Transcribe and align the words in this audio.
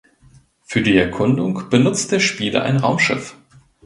Für 0.63 0.81
die 0.81 0.97
Erkundung 0.97 1.69
benutzt 1.69 2.11
der 2.11 2.19
Spieler 2.19 2.63
ein 2.63 2.77
Raumschiff. 2.77 3.35